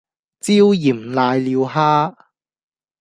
[0.03, 0.05] 椒鹽
[1.03, 2.15] 瀨尿蝦